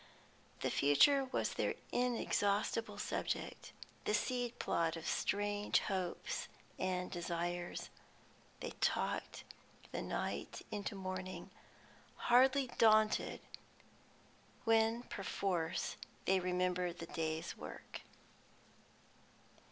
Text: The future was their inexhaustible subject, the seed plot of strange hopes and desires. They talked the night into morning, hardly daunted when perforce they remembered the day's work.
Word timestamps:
The 0.61 0.71
future 0.71 1.25
was 1.25 1.53
their 1.53 1.75
inexhaustible 1.91 2.97
subject, 2.97 3.71
the 4.05 4.15
seed 4.15 4.57
plot 4.57 4.95
of 4.97 5.05
strange 5.05 5.77
hopes 5.81 6.47
and 6.79 7.11
desires. 7.11 7.91
They 8.61 8.71
talked 8.81 9.43
the 9.91 10.01
night 10.01 10.63
into 10.71 10.95
morning, 10.95 11.51
hardly 12.15 12.65
daunted 12.79 13.41
when 14.63 15.03
perforce 15.03 15.97
they 16.25 16.39
remembered 16.39 16.97
the 16.97 17.05
day's 17.05 17.55
work. 17.55 18.01